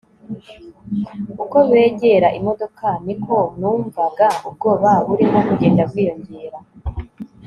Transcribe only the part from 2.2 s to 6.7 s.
imodoka niko numvaga ubwoba burimo kugenda bwiyongera